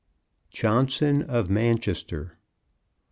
[0.51, 2.39] JOHNSON OF MANCHESTER.